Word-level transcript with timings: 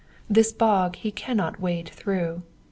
This 0.27 0.51
bog 0.51 0.95
he 0.95 1.11
cannot 1.11 1.59
wade 1.59 1.89
through. 1.89 2.41